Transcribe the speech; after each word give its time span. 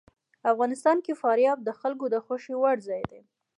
افغانستان 0.51 0.97
کې 1.05 1.13
فاریاب 1.21 1.59
د 1.63 1.69
خلکو 1.79 2.05
د 2.13 2.15
خوښې 2.25 2.55
وړ 2.57 2.77
ځای 2.87 3.01
دی. 3.11 3.21